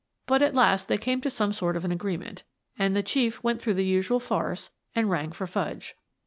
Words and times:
But 0.25 0.41
at 0.41 0.55
last 0.55 0.87
they 0.87 0.97
came 0.97 1.21
to 1.21 1.29
some 1.29 1.53
sort 1.53 1.75
of 1.77 1.85
an 1.85 1.91
agreement, 1.91 2.43
and 2.75 2.95
the 2.95 3.03
Chief 3.03 3.43
went 3.43 3.61
through 3.61 3.75
the 3.75 3.85
usual 3.85 4.19
farce 4.19 4.71
and 4.95 5.11
rang 5.11 5.31
for 5.31 5.45
Fudge. 5.45 5.93